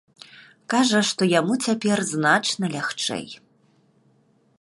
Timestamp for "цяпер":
1.65-1.97